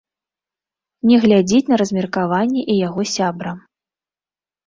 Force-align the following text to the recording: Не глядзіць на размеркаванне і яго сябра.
Не 1.09 1.17
глядзіць 1.25 1.67
на 1.73 1.77
размеркаванне 1.81 2.61
і 2.63 2.73
яго 2.87 3.01
сябра. 3.17 3.51